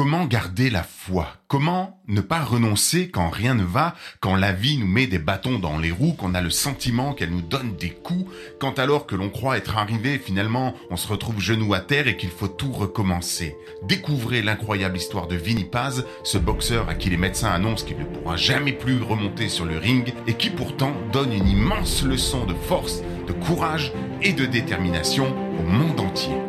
[0.00, 1.28] Comment garder la foi?
[1.46, 5.58] Comment ne pas renoncer quand rien ne va, quand la vie nous met des bâtons
[5.58, 9.14] dans les roues, qu'on a le sentiment qu'elle nous donne des coups, quand alors que
[9.14, 12.72] l'on croit être arrivé, finalement, on se retrouve genou à terre et qu'il faut tout
[12.72, 13.58] recommencer?
[13.82, 18.04] Découvrez l'incroyable histoire de Vinny Paz, ce boxeur à qui les médecins annoncent qu'il ne
[18.04, 22.54] pourra jamais plus remonter sur le ring et qui pourtant donne une immense leçon de
[22.54, 23.92] force, de courage
[24.22, 26.39] et de détermination au monde entier.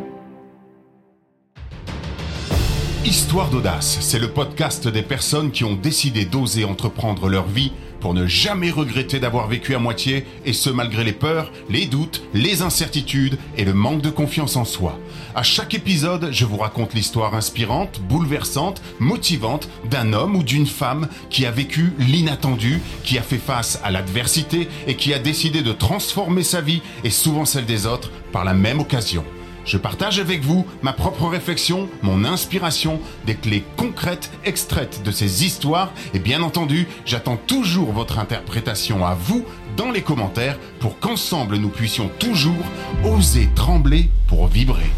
[3.04, 8.14] Histoire d'audace, c'est le podcast des personnes qui ont décidé d'oser entreprendre leur vie pour
[8.14, 12.62] ne jamais regretter d'avoir vécu à moitié, et ce malgré les peurs, les doutes, les
[12.62, 15.00] incertitudes et le manque de confiance en soi.
[15.34, 21.08] À chaque épisode, je vous raconte l'histoire inspirante, bouleversante, motivante d'un homme ou d'une femme
[21.28, 25.72] qui a vécu l'inattendu, qui a fait face à l'adversité et qui a décidé de
[25.72, 29.24] transformer sa vie et souvent celle des autres par la même occasion.
[29.64, 35.44] Je partage avec vous ma propre réflexion, mon inspiration, des clés concrètes extraites de ces
[35.44, 39.44] histoires et bien entendu, j'attends toujours votre interprétation à vous
[39.76, 42.64] dans les commentaires pour qu'ensemble nous puissions toujours
[43.04, 44.90] oser trembler pour vibrer.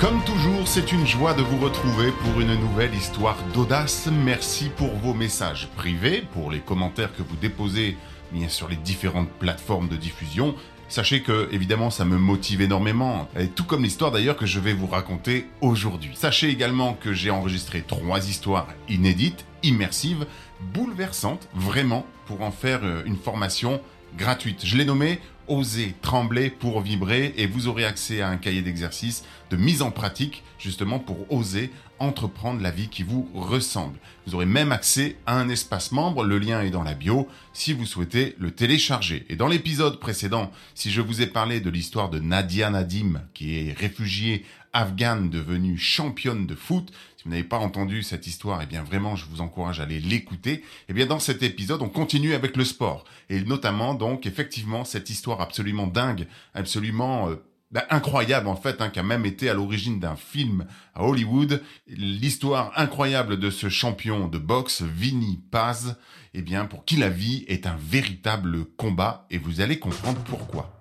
[0.00, 4.08] Comme toujours, c'est une joie de vous retrouver pour une nouvelle histoire d'audace.
[4.12, 7.96] Merci pour vos messages privés, pour les commentaires que vous déposez
[8.30, 10.54] bien sur les différentes plateformes de diffusion
[10.88, 14.72] Sachez que, évidemment, ça me motive énormément, et tout comme l'histoire d'ailleurs que je vais
[14.72, 16.12] vous raconter aujourd'hui.
[16.14, 20.26] Sachez également que j'ai enregistré trois histoires inédites, immersives,
[20.72, 23.80] bouleversantes, vraiment, pour en faire euh, une formation
[24.16, 24.64] gratuite.
[24.64, 29.24] Je l'ai nommé Oser trembler pour vibrer et vous aurez accès à un cahier d'exercice
[29.50, 33.98] de mise en pratique justement pour oser entreprendre la vie qui vous ressemble.
[34.26, 37.72] Vous aurez même accès à un espace membre, le lien est dans la bio, si
[37.72, 39.24] vous souhaitez le télécharger.
[39.28, 43.56] Et dans l'épisode précédent, si je vous ai parlé de l'histoire de Nadia Nadim, qui
[43.56, 46.92] est réfugiée afghane devenue championne de foot,
[47.26, 50.62] vous n'avez pas entendu cette histoire, eh bien vraiment, je vous encourage à aller l'écouter.
[50.88, 53.02] Eh bien dans cet épisode, on continue avec le sport.
[53.28, 57.28] Et notamment donc, effectivement, cette histoire absolument dingue, absolument...
[57.28, 57.42] Euh,
[57.72, 61.60] ben, incroyable en fait, hein, qui a même été à l'origine d'un film à Hollywood.
[61.88, 65.96] L'histoire incroyable de ce champion de boxe, Vinny Paz,
[66.32, 70.75] eh bien pour qui la vie est un véritable combat et vous allez comprendre pourquoi.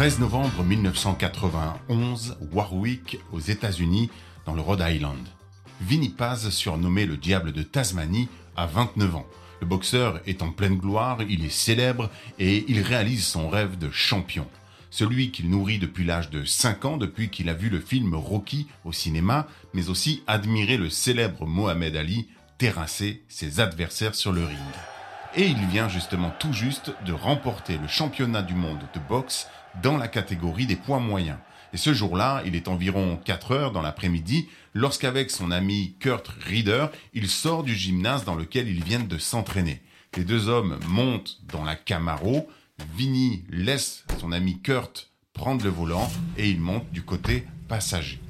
[0.00, 4.08] 13 novembre 1991, Warwick, aux États-Unis,
[4.46, 5.28] dans le Rhode Island.
[5.82, 9.26] Vinny Paz, surnommé le diable de Tasmanie, 29 ans.
[9.60, 12.08] Le boxeur est en pleine gloire, il est célèbre
[12.38, 14.46] et il réalise son rêve de champion.
[14.88, 18.68] Celui qu'il nourrit depuis l'âge de 5 ans, depuis qu'il a vu le film Rocky
[18.86, 24.56] au cinéma, mais aussi admiré le célèbre Mohamed Ali terrasser ses adversaires sur le ring.
[25.36, 29.46] Et il vient justement tout juste de remporter le championnat du monde de boxe
[29.80, 31.38] dans la catégorie des poids moyens.
[31.72, 36.86] Et ce jour-là, il est environ 4 heures dans l'après-midi, lorsqu'avec son ami Kurt Reader,
[37.14, 39.80] il sort du gymnase dans lequel ils viennent de s'entraîner.
[40.16, 42.48] Les deux hommes montent dans la Camaro,
[42.96, 48.20] Vinny laisse son ami Kurt prendre le volant et il monte du côté passager.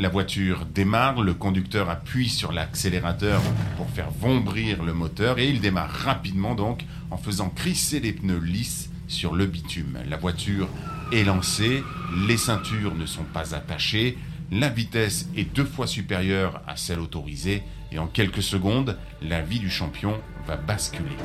[0.00, 3.42] La voiture démarre, le conducteur appuie sur l'accélérateur
[3.76, 8.38] pour faire vombrir le moteur et il démarre rapidement donc en faisant crisser les pneus
[8.38, 9.98] lisses sur le bitume.
[10.08, 10.68] La voiture
[11.10, 11.82] est lancée,
[12.28, 14.16] les ceintures ne sont pas attachées,
[14.52, 19.58] la vitesse est deux fois supérieure à celle autorisée et en quelques secondes, la vie
[19.58, 21.16] du champion va basculer.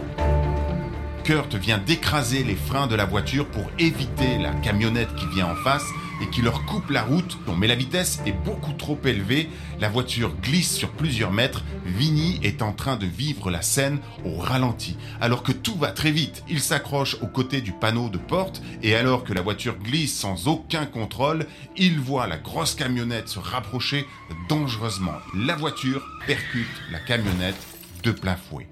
[1.24, 5.56] Kurt vient d'écraser les freins de la voiture pour éviter la camionnette qui vient en
[5.56, 5.86] face
[6.22, 7.38] et qui leur coupe la route.
[7.58, 9.50] mais la vitesse est beaucoup trop élevée.
[9.80, 11.64] La voiture glisse sur plusieurs mètres.
[11.86, 14.98] Vinny est en train de vivre la scène au ralenti.
[15.22, 18.96] Alors que tout va très vite, il s'accroche aux côtés du panneau de porte et
[18.96, 21.46] alors que la voiture glisse sans aucun contrôle,
[21.78, 24.06] il voit la grosse camionnette se rapprocher
[24.50, 25.16] dangereusement.
[25.36, 27.62] La voiture percute la camionnette
[28.04, 28.68] de plein fouet.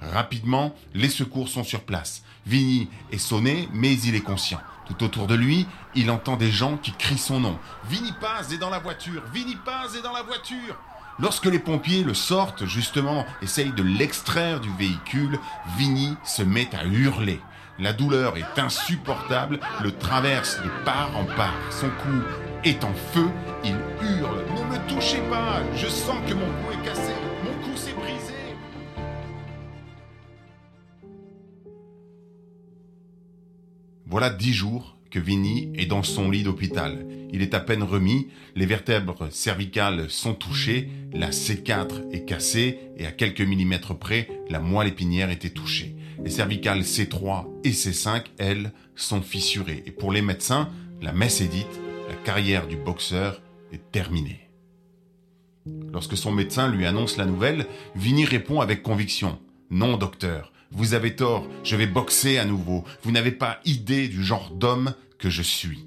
[0.00, 2.22] Rapidement, les secours sont sur place.
[2.46, 4.60] Vinny est sonné, mais il est conscient.
[4.86, 7.58] Tout autour de lui, il entend des gens qui crient son nom.
[7.84, 10.76] Vinny Paz est dans la voiture Vinny Paz est dans la voiture
[11.18, 15.38] Lorsque les pompiers le sortent, justement, essayent de l'extraire du véhicule,
[15.76, 17.40] Vinny se met à hurler.
[17.78, 21.54] La douleur est insupportable, le traverse de part en part.
[21.70, 22.22] Son cou
[22.64, 23.28] est en feu,
[23.64, 27.11] il hurle⁇ Ne me touchez pas Je sens que mon cou est cassé
[34.12, 37.06] Voilà dix jours que Vinny est dans son lit d'hôpital.
[37.32, 43.06] Il est à peine remis, les vertèbres cervicales sont touchées, la C4 est cassée et
[43.06, 45.96] à quelques millimètres près, la moelle épinière était touchée.
[46.22, 49.82] Les cervicales C3 et C5, elles, sont fissurées.
[49.86, 50.68] Et pour les médecins,
[51.00, 51.80] la messe est dite,
[52.10, 53.40] la carrière du boxeur
[53.72, 54.50] est terminée.
[55.90, 59.38] Lorsque son médecin lui annonce la nouvelle, Vinny répond avec conviction.
[59.70, 62.84] Non, docteur, vous avez tort, je vais boxer à nouveau.
[63.02, 65.84] Vous n'avez pas idée du genre d'homme que je suis.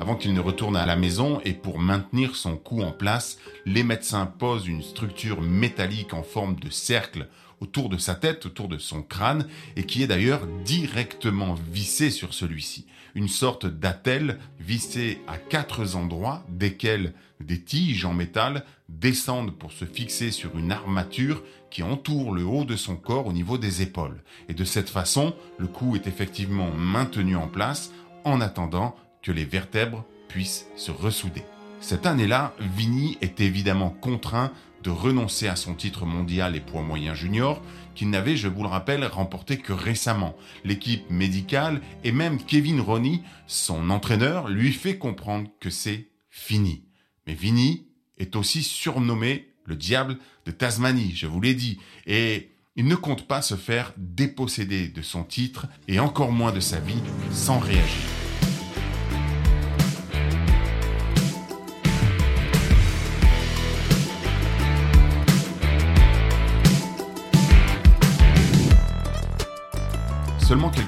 [0.00, 3.36] Avant qu'il ne retourne à la maison et pour maintenir son cou en place,
[3.66, 7.28] les médecins posent une structure métallique en forme de cercle
[7.60, 12.32] autour de sa tête, autour de son crâne, et qui est d'ailleurs directement vissée sur
[12.32, 12.86] celui-ci.
[13.14, 19.84] Une sorte d'attelle vissée à quatre endroits, desquels des tiges en métal descendent pour se
[19.84, 24.22] fixer sur une armature qui entoure le haut de son corps au niveau des épaules.
[24.48, 27.92] Et de cette façon, le cou est effectivement maintenu en place
[28.24, 31.42] en attendant que les vertèbres puissent se ressouder.
[31.80, 34.52] Cette année-là, Vinny est évidemment contraint
[34.82, 37.62] de renoncer à son titre mondial et poids moyen junior,
[37.94, 40.36] qu'il n'avait, je vous le rappelle, remporté que récemment.
[40.64, 46.84] L'équipe médicale et même Kevin Roney, son entraîneur, lui fait comprendre que c'est fini.
[47.26, 47.86] Mais Vinny
[48.18, 53.26] est aussi surnommé le diable de Tasmanie, je vous l'ai dit, et il ne compte
[53.26, 58.19] pas se faire déposséder de son titre et encore moins de sa vie sans réagir.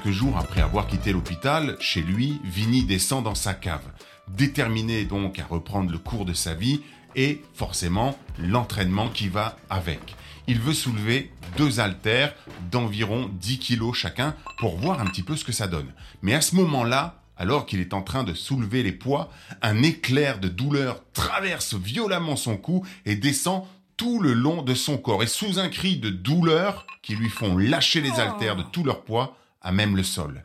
[0.02, 3.84] Quelques jours après avoir quitté l'hôpital, chez lui, Vinny descend dans sa cave,
[4.28, 6.80] déterminé donc à reprendre le cours de sa vie
[7.14, 10.16] et forcément l'entraînement qui va avec.
[10.48, 12.34] Il veut soulever deux haltères
[12.70, 15.92] d'environ 10 kilos chacun pour voir un petit peu ce que ça donne.
[16.22, 19.30] Mais à ce moment-là, alors qu'il est en train de soulever les poids,
[19.62, 23.64] un éclair de douleur traverse violemment son cou et descend
[23.96, 25.22] tout le long de son corps.
[25.22, 29.02] Et sous un cri de douleur qui lui font lâcher les haltères de tout leur
[29.02, 30.44] poids, à même le sol.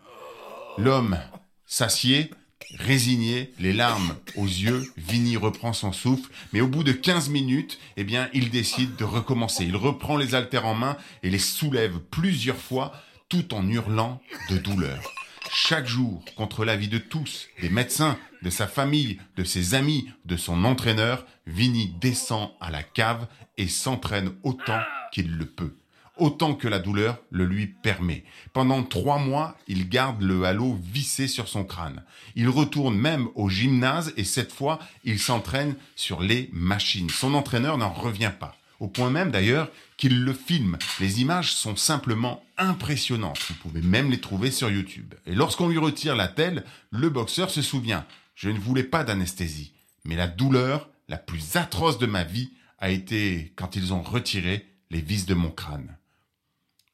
[0.77, 1.17] L'homme
[1.65, 2.31] s'assied,
[2.75, 7.79] résigné, les larmes aux yeux, Vinny reprend son souffle, mais au bout de 15 minutes,
[7.97, 9.65] eh bien, il décide de recommencer.
[9.65, 12.93] Il reprend les haltères en main et les soulève plusieurs fois,
[13.29, 15.13] tout en hurlant de douleur.
[15.49, 20.37] Chaque jour, contre l'avis de tous, des médecins, de sa famille, de ses amis, de
[20.37, 23.27] son entraîneur, Vinny descend à la cave
[23.57, 24.79] et s'entraîne autant
[25.11, 25.75] qu'il le peut
[26.19, 28.23] autant que la douleur le lui permet.
[28.53, 32.03] Pendant trois mois, il garde le halo vissé sur son crâne.
[32.35, 37.09] Il retourne même au gymnase et cette fois, il s'entraîne sur les machines.
[37.09, 38.55] Son entraîneur n'en revient pas.
[38.79, 40.77] Au point même d'ailleurs qu'il le filme.
[40.99, 43.39] Les images sont simplement impressionnantes.
[43.47, 45.15] Vous pouvez même les trouver sur YouTube.
[45.25, 48.05] Et lorsqu'on lui retire la telle, le boxeur se souvient.
[48.35, 49.73] Je ne voulais pas d'anesthésie.
[50.05, 54.67] Mais la douleur la plus atroce de ma vie a été quand ils ont retiré
[54.91, 55.96] les vis de mon crâne.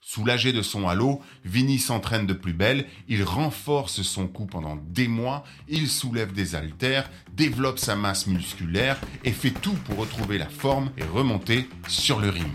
[0.06, 5.08] Soulagé de son halo, Vinny s'entraîne de plus belle, il renforce son cou pendant des
[5.08, 10.50] mois, il soulève des haltères, développe sa masse musculaire et fait tout pour retrouver la
[10.50, 12.52] forme et remonter sur le ring.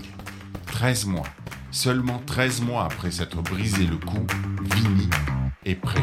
[0.67, 1.27] 13 mois,
[1.71, 4.27] seulement 13 mois après s'être brisé le cou,
[4.61, 5.09] Vinny
[5.65, 6.03] est prêt.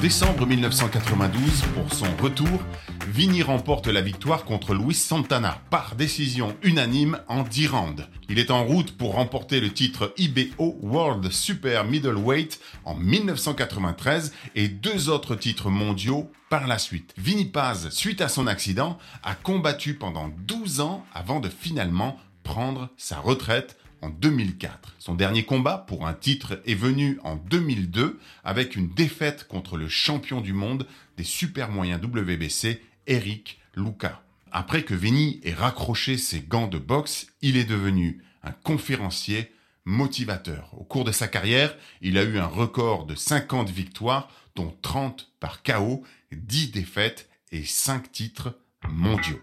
[0.00, 2.62] Décembre 1992, pour son retour,
[3.08, 8.08] Vini remporte la victoire contre Luis Santana par décision unanime en 10 rounds.
[8.30, 14.68] Il est en route pour remporter le titre IBO World Super Middleweight en 1993 et
[14.68, 17.12] deux autres titres mondiaux par la suite.
[17.18, 22.88] Vinny Paz, suite à son accident, a combattu pendant 12 ans avant de finalement prendre
[22.96, 24.94] sa retraite en 2004.
[24.98, 29.88] Son dernier combat pour un titre est venu en 2002 avec une défaite contre le
[29.88, 34.22] champion du monde des super moyens WBC, Eric Luca.
[34.52, 39.52] Après que Vinny ait raccroché ses gants de boxe, il est devenu un conférencier
[39.84, 40.70] motivateur.
[40.76, 45.30] Au cours de sa carrière, il a eu un record de 50 victoires, dont 30
[45.40, 46.02] par KO,
[46.32, 49.40] 10 défaites et 5 titres mondiaux.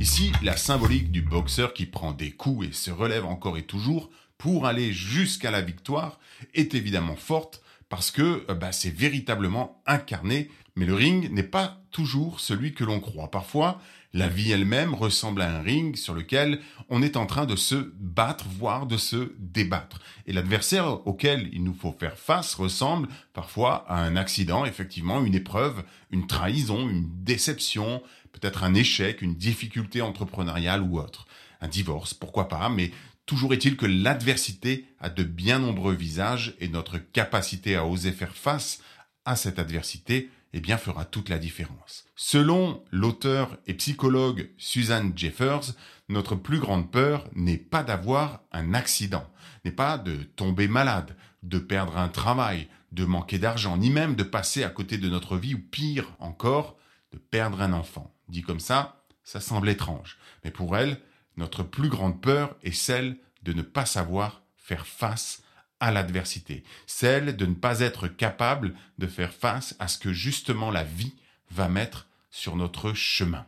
[0.00, 4.08] Ici, la symbolique du boxeur qui prend des coups et se relève encore et toujours
[4.38, 6.18] pour aller jusqu'à la victoire
[6.54, 11.82] est évidemment forte parce que euh, bah, c'est véritablement incarné, mais le ring n'est pas
[11.90, 13.30] toujours celui que l'on croit.
[13.30, 13.78] Parfois,
[14.14, 17.92] la vie elle-même ressemble à un ring sur lequel on est en train de se
[17.98, 20.00] battre, voire de se débattre.
[20.26, 25.34] Et l'adversaire auquel il nous faut faire face ressemble parfois à un accident, effectivement, une
[25.34, 31.26] épreuve, une trahison, une déception, peut-être un échec, une difficulté entrepreneuriale ou autre.
[31.60, 32.90] Un divorce, pourquoi pas, mais
[33.30, 38.34] Toujours est-il que l'adversité a de bien nombreux visages et notre capacité à oser faire
[38.34, 38.82] face
[39.24, 42.06] à cette adversité eh bien fera toute la différence.
[42.16, 45.74] Selon l'auteur et psychologue Suzanne Jeffers,
[46.08, 49.30] notre plus grande peur n'est pas d'avoir un accident,
[49.64, 54.24] n'est pas de tomber malade, de perdre un travail, de manquer d'argent, ni même de
[54.24, 56.76] passer à côté de notre vie, ou pire encore,
[57.12, 58.12] de perdre un enfant.
[58.30, 60.16] Dit comme ça, ça semble étrange.
[60.44, 61.00] Mais pour elle,
[61.36, 65.42] notre plus grande peur est celle de ne pas savoir faire face
[65.80, 70.70] à l'adversité, celle de ne pas être capable de faire face à ce que justement
[70.70, 71.14] la vie
[71.50, 73.46] va mettre sur notre chemin.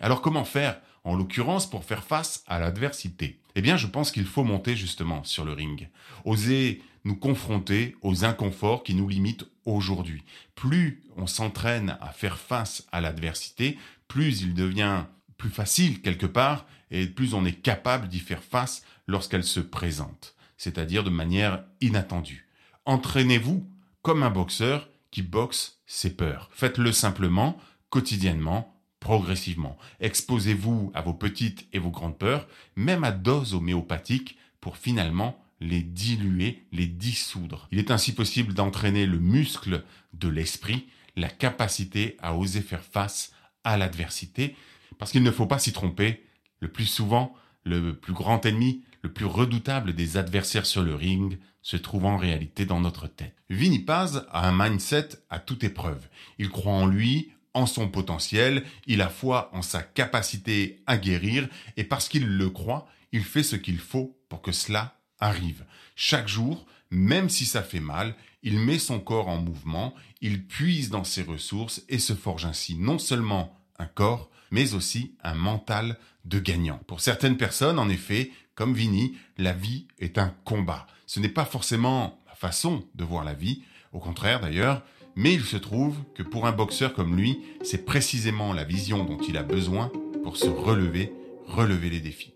[0.00, 3.40] Alors comment faire, en l'occurrence, pour faire face à l'adversité?
[3.54, 5.88] Eh bien, je pense qu'il faut monter justement sur le ring,
[6.24, 10.24] oser nous confronter aux inconforts qui nous limitent aujourd'hui.
[10.54, 13.78] Plus on s'entraîne à faire face à l'adversité,
[14.08, 15.04] plus il devient
[15.36, 20.34] plus facile quelque part et plus on est capable d'y faire face lorsqu'elle se présente,
[20.56, 22.48] c'est-à-dire de manière inattendue.
[22.84, 23.68] Entraînez-vous
[24.02, 26.50] comme un boxeur qui boxe ses peurs.
[26.52, 27.58] Faites-le simplement,
[27.90, 29.78] quotidiennement, progressivement.
[30.00, 35.82] Exposez-vous à vos petites et vos grandes peurs, même à dose homéopathique, pour finalement les
[35.82, 37.68] diluer, les dissoudre.
[37.70, 39.84] Il est ainsi possible d'entraîner le muscle
[40.14, 43.32] de l'esprit, la capacité à oser faire face
[43.68, 44.56] à l'adversité,
[44.98, 46.24] parce qu'il ne faut pas s'y tromper.
[46.60, 47.34] Le plus souvent,
[47.64, 52.16] le plus grand ennemi, le plus redoutable des adversaires sur le ring, se trouve en
[52.16, 53.36] réalité dans notre tête.
[53.50, 56.08] Vinny Paz a un mindset à toute épreuve.
[56.38, 61.48] Il croit en lui, en son potentiel, il a foi en sa capacité à guérir,
[61.76, 65.64] et parce qu'il le croit, il fait ce qu'il faut pour que cela arrive.
[65.96, 70.90] Chaque jour, même si ça fait mal, il met son corps en mouvement, il puise
[70.90, 75.98] dans ses ressources et se forge ainsi non seulement un corps, mais aussi un mental
[76.24, 76.80] de gagnant.
[76.86, 80.86] Pour certaines personnes, en effet, comme Vinny, la vie est un combat.
[81.06, 84.82] Ce n'est pas forcément la façon de voir la vie, au contraire d'ailleurs,
[85.16, 89.18] mais il se trouve que pour un boxeur comme lui, c'est précisément la vision dont
[89.18, 89.90] il a besoin
[90.22, 91.12] pour se relever,
[91.46, 92.34] relever les défis.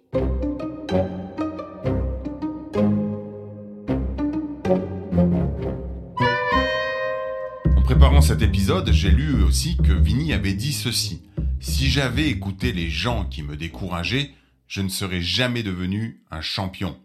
[7.77, 11.23] En préparant cet épisode, j'ai lu aussi que Vinny avait dit ceci.
[11.63, 14.35] Si j'avais écouté les gens qui me décourageaient,
[14.67, 16.99] je ne serais jamais devenu un champion.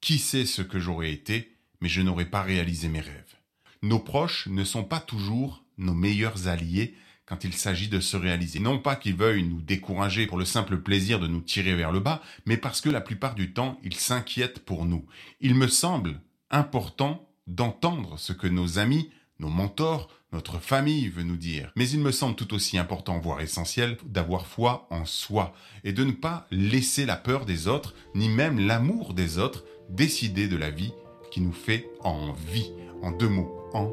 [0.00, 3.34] Qui sait ce que j'aurais été, mais je n'aurais pas réalisé mes rêves.
[3.82, 6.94] Nos proches ne sont pas toujours nos meilleurs alliés
[7.26, 8.60] quand il s'agit de se réaliser.
[8.60, 11.98] Non pas qu'ils veuillent nous décourager pour le simple plaisir de nous tirer vers le
[11.98, 15.04] bas, mais parce que la plupart du temps, ils s'inquiètent pour nous.
[15.40, 21.36] Il me semble important d'entendre ce que nos amis, nos mentors, notre famille veut nous
[21.36, 21.72] dire.
[21.76, 26.04] Mais il me semble tout aussi important, voire essentiel, d'avoir foi en soi et de
[26.04, 30.70] ne pas laisser la peur des autres, ni même l'amour des autres, décider de la
[30.70, 30.92] vie
[31.30, 32.72] qui nous fait envie.
[33.02, 33.92] En deux mots, en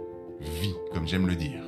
[0.62, 1.62] vie, comme j'aime le dire.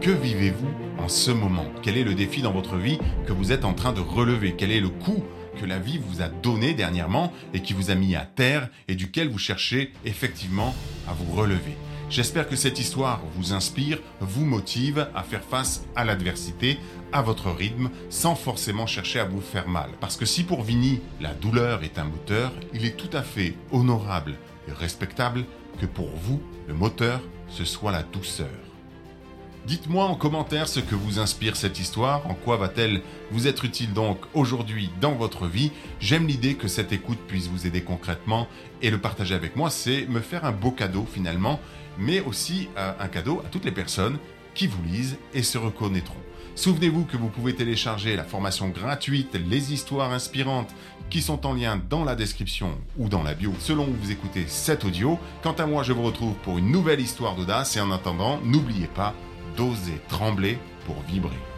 [0.00, 0.68] Que vivez-vous
[0.98, 1.66] en ce moment?
[1.80, 4.56] Quel est le défi dans votre vie que vous êtes en train de relever?
[4.56, 5.22] Quel est le coup
[5.60, 8.94] que la vie vous a donné dernièrement et qui vous a mis à terre et
[8.94, 10.74] duquel vous cherchez effectivement
[11.08, 11.76] à vous relever.
[12.12, 16.78] J'espère que cette histoire vous inspire, vous motive à faire face à l'adversité,
[17.10, 19.88] à votre rythme, sans forcément chercher à vous faire mal.
[19.98, 23.54] Parce que si pour Vinny, la douleur est un moteur, il est tout à fait
[23.70, 24.34] honorable
[24.68, 25.44] et respectable
[25.80, 28.71] que pour vous, le moteur, ce soit la douceur.
[29.66, 33.00] Dites-moi en commentaire ce que vous inspire cette histoire, en quoi va-t-elle
[33.30, 35.70] vous être utile donc aujourd'hui dans votre vie.
[36.00, 38.48] J'aime l'idée que cette écoute puisse vous aider concrètement
[38.82, 41.60] et le partager avec moi, c'est me faire un beau cadeau finalement,
[41.96, 44.18] mais aussi euh, un cadeau à toutes les personnes
[44.56, 46.18] qui vous lisent et se reconnaîtront.
[46.56, 50.74] Souvenez-vous que vous pouvez télécharger la formation gratuite Les histoires inspirantes
[51.08, 54.44] qui sont en lien dans la description ou dans la bio selon où vous écoutez
[54.48, 55.20] cet audio.
[55.42, 58.88] Quant à moi, je vous retrouve pour une nouvelle histoire d'audace et en attendant, n'oubliez
[58.88, 59.14] pas,
[59.56, 61.51] d'oser trembler pour vibrer.